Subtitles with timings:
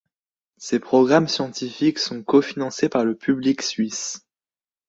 [0.57, 4.25] Ces programmes scientifiques sont cofinancés par le public suisse.